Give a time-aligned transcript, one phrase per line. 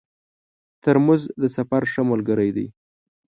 [0.83, 2.67] ترموز د سفر ښه ملګری دی.